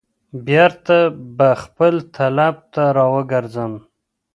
[0.45, 0.97] بیرته
[1.37, 3.73] به خپل طلب ته را وګرځم.